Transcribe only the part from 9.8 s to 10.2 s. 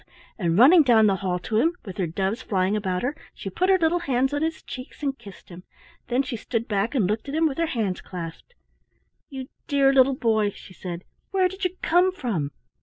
little